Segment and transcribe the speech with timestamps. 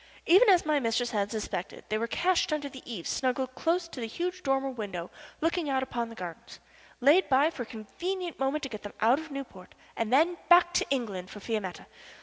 [0.25, 4.01] Even as my mistress had suspected, they were cached under the eaves, snuggled close against
[4.01, 6.59] the huge dormer window looking out upon the gardens;
[7.01, 10.73] laid by for a convenient moment to get them out of Newport, and then back
[10.73, 11.85] to England for Fiametta.